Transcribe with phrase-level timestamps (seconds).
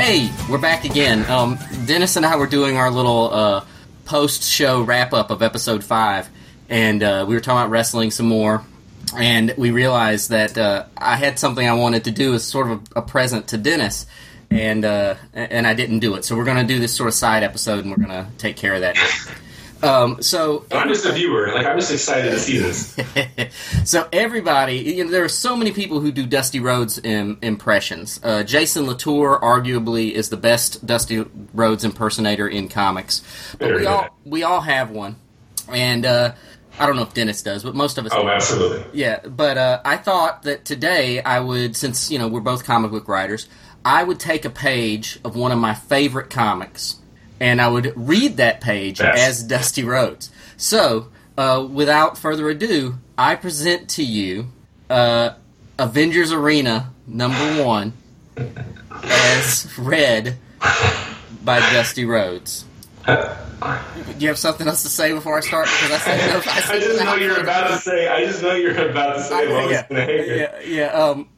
[0.00, 1.30] Hey, we're back again.
[1.30, 3.64] Um, Dennis and I were doing our little uh,
[4.06, 6.26] post-show wrap-up of episode five,
[6.70, 8.64] and uh, we were talking about wrestling some more.
[9.14, 12.80] And we realized that uh, I had something I wanted to do as sort of
[12.96, 14.06] a, a present to Dennis,
[14.50, 16.24] and uh, and I didn't do it.
[16.24, 18.56] So we're going to do this sort of side episode, and we're going to take
[18.56, 18.96] care of that.
[19.82, 21.52] Um, so I'm just a viewer.
[21.52, 22.96] Like I'm just excited to see this.
[23.84, 28.20] so everybody, you know, there are so many people who do Dusty Rhodes Im- impressions.
[28.22, 33.22] Uh, Jason Latour, arguably, is the best Dusty Rhodes impersonator in comics.
[33.58, 35.16] But we all we all have one,
[35.68, 36.34] and uh,
[36.78, 38.12] I don't know if Dennis does, but most of us.
[38.14, 38.28] Oh, do.
[38.28, 38.84] absolutely.
[38.92, 42.90] Yeah, but uh, I thought that today I would, since you know we're both comic
[42.90, 43.48] book writers,
[43.84, 46.96] I would take a page of one of my favorite comics,
[47.40, 49.18] and I would read that page Yes.
[49.18, 50.30] as Dusty Rhodes.
[50.56, 54.48] So, uh, without further ado, I present to you
[54.90, 55.30] uh,
[55.78, 57.94] Avengers Arena number one,
[59.02, 60.36] as read
[61.44, 62.64] by Dusty Rhodes.
[63.06, 63.16] Do
[64.18, 65.66] you have something else to say before I start?
[65.66, 66.40] Because I said no.
[66.50, 68.08] I, I just know you're about to say.
[68.08, 69.52] I just know you're about to say.
[69.52, 70.84] what yeah, yeah, yeah.
[70.92, 71.28] Um,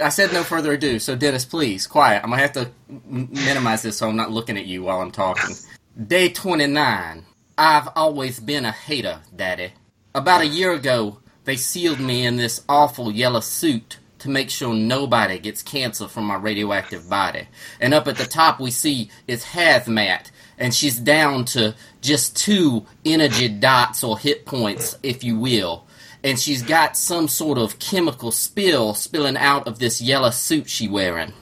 [0.00, 0.98] I said no further ado.
[0.98, 2.22] So Dennis, please, quiet.
[2.22, 5.54] I'm gonna have to minimize this so I'm not looking at you while I'm talking.
[6.06, 7.24] Day 29.
[7.56, 9.72] I've always been a hater, Daddy.
[10.14, 14.74] About a year ago, they sealed me in this awful yellow suit to make sure
[14.74, 17.48] nobody gets cancer from my radioactive body.
[17.80, 22.86] And up at the top, we see it's hazmat, and she's down to just two
[23.04, 25.87] energy dots or hit points, if you will
[26.24, 30.88] and she's got some sort of chemical spill spilling out of this yellow suit she
[30.88, 31.32] wearing.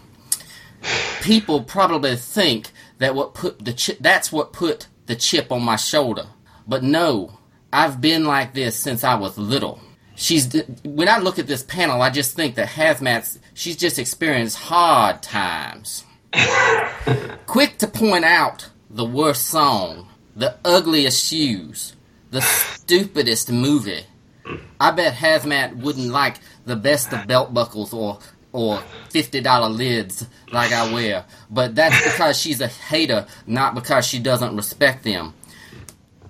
[1.22, 5.76] People probably think that what put the chi- that's what put the chip on my
[5.76, 6.26] shoulder,
[6.66, 7.38] but no,
[7.72, 9.80] I've been like this since I was little.
[10.14, 10.52] She's
[10.84, 15.22] when I look at this panel, I just think that Hazmat's she's just experienced hard
[15.22, 16.04] times.
[17.46, 21.96] Quick to point out the worst song, the ugliest shoes,
[22.30, 24.04] the stupidest movie.
[24.80, 28.18] I bet Hazmat wouldn't like the best of belt buckles or
[28.52, 28.80] or
[29.10, 34.18] fifty dollar lids like I wear, but that's because she's a hater, not because she
[34.18, 35.34] doesn't respect them.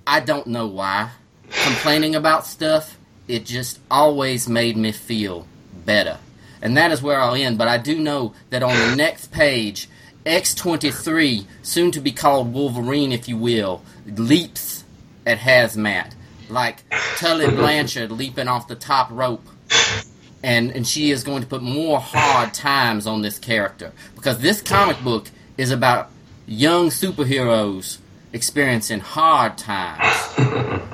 [0.07, 1.11] I don't know why.
[1.51, 5.47] Complaining about stuff, it just always made me feel
[5.85, 6.19] better.
[6.63, 9.89] And that is where I'll end, but I do know that on the next page,
[10.25, 14.85] X23, soon to be called Wolverine, if you will, leaps
[15.25, 16.16] at Hazmat.
[16.49, 16.83] Like
[17.17, 19.47] Tully Blanchard leaping off the top rope.
[20.43, 23.93] And, and she is going to put more hard times on this character.
[24.15, 26.11] Because this comic book is about
[26.47, 27.99] young superheroes
[28.33, 30.05] experiencing hard times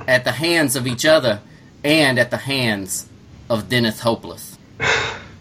[0.07, 1.41] at the hands of each other
[1.85, 3.09] and at the hands
[3.51, 4.57] of Dennis Hopeless.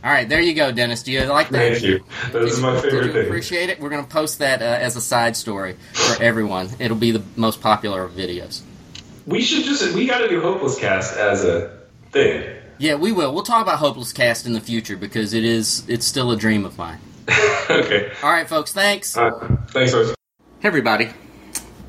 [0.04, 1.04] All right, there you go, Dennis.
[1.04, 1.74] Do you like that?
[1.74, 2.04] Thank you.
[2.32, 3.80] That is my Did favorite you appreciate it?
[3.80, 6.70] We're going to post that uh, as a side story for everyone.
[6.80, 8.62] It'll be the most popular of videos.
[9.26, 9.96] We should just.
[9.96, 11.78] We got to do Hopeless Cast as a
[12.12, 12.58] thing.
[12.78, 13.34] Yeah, we will.
[13.34, 16.66] We'll talk about Hopeless Cast in the future because it is it's still a dream
[16.66, 17.00] of mine.
[17.70, 18.12] okay.
[18.24, 18.74] All right, folks.
[18.74, 19.16] Thanks.
[19.16, 20.16] Uh, thanks, Rose.
[20.60, 21.10] Hey, everybody.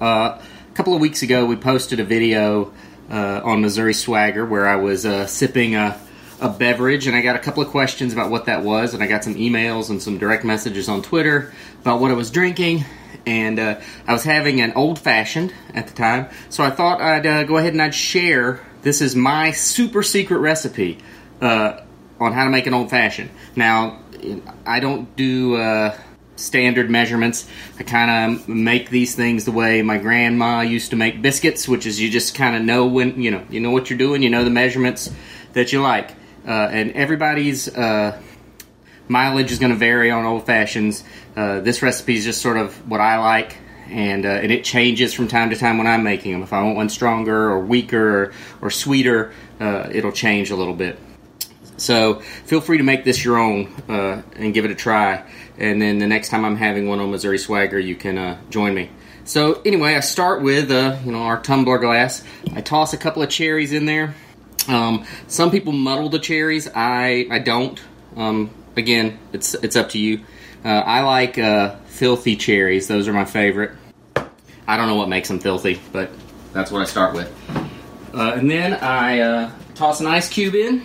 [0.01, 0.39] Uh,
[0.71, 2.73] a couple of weeks ago, we posted a video
[3.11, 5.99] uh, on Missouri Swagger where I was uh, sipping a,
[6.43, 9.07] a beverage, and I got a couple of questions about what that was, and I
[9.07, 12.85] got some emails and some direct messages on Twitter about what I was drinking.
[13.25, 17.27] And uh, I was having an old fashioned at the time, so I thought I'd
[17.27, 18.61] uh, go ahead and I'd share.
[18.83, 20.99] This is my super secret recipe
[21.41, 21.81] uh,
[22.19, 23.31] on how to make an old fashioned.
[23.55, 24.01] Now,
[24.67, 25.97] I don't do uh,
[26.35, 27.49] standard measurements.
[27.79, 31.87] I kind of make these things the way my grandma used to make biscuits, which
[31.87, 34.23] is you just kind of know when you know you know what you're doing.
[34.23, 35.11] You know the measurements
[35.53, 36.11] that you like,
[36.51, 38.21] and everybody's uh,
[39.09, 41.05] mileage is going to vary on old fashions.
[41.37, 43.57] Uh, this recipe is just sort of what I like,
[43.89, 46.43] and uh, and it changes from time to time when I'm making them.
[46.43, 50.75] If I want one stronger or weaker or, or sweeter, uh, it'll change a little
[50.75, 50.99] bit.
[51.77, 55.25] So feel free to make this your own uh, and give it a try.
[55.59, 58.75] And then the next time I'm having one on Missouri Swagger, you can uh, join
[58.75, 58.91] me.
[59.25, 62.25] So anyway, I start with uh, you know our tumbler glass.
[62.55, 64.15] I toss a couple of cherries in there.
[64.69, 66.69] Um, some people muddle the cherries.
[66.75, 67.81] I I don't.
[68.17, 70.25] Um, again, it's it's up to you.
[70.65, 72.89] Uh, I like uh, filthy cherries.
[72.89, 73.73] Those are my favorite.
[74.67, 76.11] I don't know what makes them filthy, but
[76.53, 77.33] that's what I start with.
[78.15, 80.83] Uh, and then I uh, toss an ice cube in.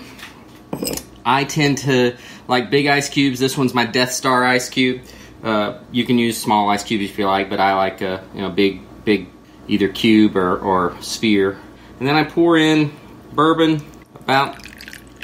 [1.26, 2.16] I tend to
[2.48, 3.40] like big ice cubes.
[3.40, 5.02] This one's my Death Star ice cube.
[5.44, 8.42] Uh, you can use small ice cubes if you like, but I like a you
[8.42, 9.28] know big big
[9.68, 11.58] either cube or, or sphere.
[12.00, 12.92] And then I pour in
[13.34, 13.86] bourbon,
[14.16, 14.66] about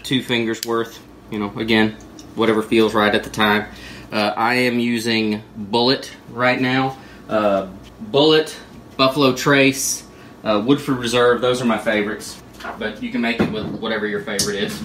[0.04, 1.02] two fingers worth.
[1.32, 1.98] You know, again,
[2.36, 3.68] whatever feels right at the time.
[4.12, 6.98] Uh, I am using Bulleit right now.
[7.28, 7.70] Uh,
[8.12, 8.56] Bulleit,
[8.96, 10.06] Buffalo Trace,
[10.44, 11.42] uh, Woodford Reserve.
[11.42, 12.42] Those are my favorites.
[12.78, 14.84] But you can make it with whatever your favorite is.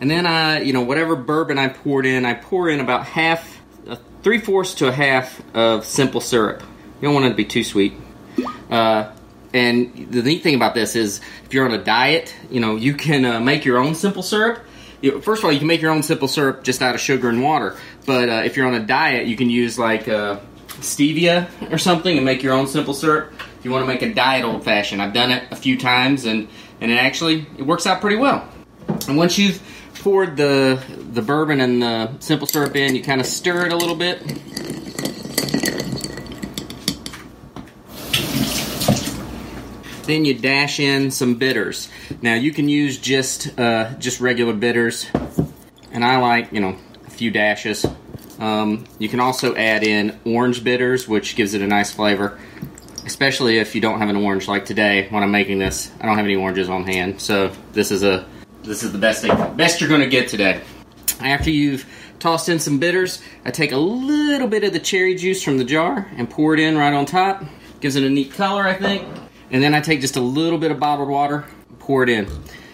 [0.00, 3.60] And then I, you know, whatever bourbon I poured in, I pour in about half,
[3.88, 6.62] uh, three fourths to a half of simple syrup.
[7.00, 7.94] You don't want it to be too sweet.
[8.70, 9.12] Uh,
[9.54, 12.94] and the neat thing about this is, if you're on a diet, you know, you
[12.94, 14.62] can uh, make your own simple syrup.
[15.22, 17.42] First of all, you can make your own simple syrup just out of sugar and
[17.42, 17.76] water.
[18.04, 20.40] But uh, if you're on a diet, you can use like uh,
[20.80, 23.32] stevia or something and make your own simple syrup.
[23.58, 26.26] If you want to make a diet old fashioned, I've done it a few times,
[26.26, 26.48] and
[26.80, 28.48] and it actually it works out pretty well.
[29.08, 29.62] And once you've
[30.02, 33.76] poured the the bourbon and the simple syrup in, you kind of stir it a
[33.76, 34.20] little bit.
[40.06, 41.88] Then you dash in some bitters.
[42.20, 45.06] Now you can use just uh, just regular bitters,
[45.92, 47.86] and I like you know a few dashes.
[48.38, 52.38] Um, you can also add in orange bitters, which gives it a nice flavor,
[53.06, 54.46] especially if you don't have an orange.
[54.46, 57.90] Like today, when I'm making this, I don't have any oranges on hand, so this
[57.90, 58.26] is a
[58.62, 60.60] this is the best thing, best you're going to get today.
[61.20, 61.86] After you've
[62.18, 65.64] tossed in some bitters, I take a little bit of the cherry juice from the
[65.64, 67.44] jar and pour it in right on top.
[67.80, 69.06] Gives it a neat color, I think.
[69.50, 71.44] And then I take just a little bit of bottled water,
[71.78, 72.28] pour it in.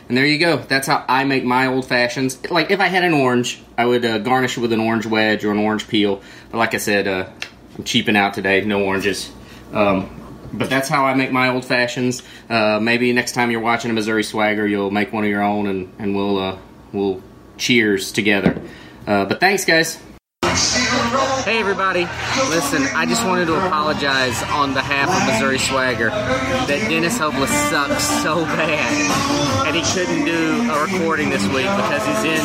[0.09, 0.57] And there you go.
[0.57, 2.51] That's how I make my old fashions.
[2.51, 5.45] Like if I had an orange, I would uh, garnish it with an orange wedge
[5.45, 6.21] or an orange peel.
[6.51, 7.31] But like I said, uh,
[7.79, 8.65] I'm cheaping out today.
[8.65, 9.31] No oranges.
[9.73, 10.17] Um,
[10.53, 12.23] but that's how I make my old fashions.
[12.49, 15.69] Uh, maybe next time you're watching a Missouri Swagger, you'll make one of your own,
[15.69, 16.59] and and we'll uh,
[16.93, 17.23] we'll
[17.57, 18.61] cheers together.
[19.07, 20.01] Uh, but thanks, guys.
[21.61, 22.09] Hey everybody,
[22.49, 28.03] listen, I just wanted to apologize on behalf of Missouri Swagger that Dennis Hopeless sucks
[28.23, 32.41] so bad and he couldn't do a recording this week because he's in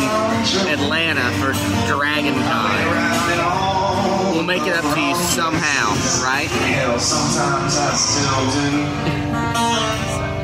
[0.68, 1.54] Atlanta for
[1.88, 4.36] Dragon Con.
[4.36, 6.50] We'll make it up to you somehow, right?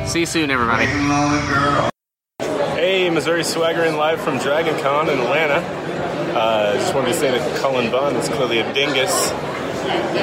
[0.08, 0.86] See you soon, everybody.
[2.80, 5.82] Hey, Missouri Swagger in live from Dragon Con in Atlanta.
[6.34, 9.32] Uh, just wanted to say that Cullen Bunn is clearly a dingus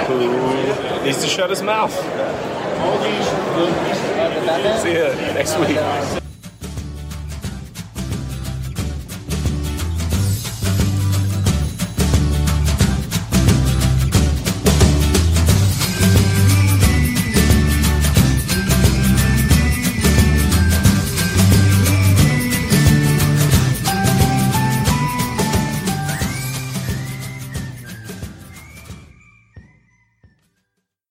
[0.06, 1.92] who needs to shut his mouth.
[4.80, 6.27] See you next week.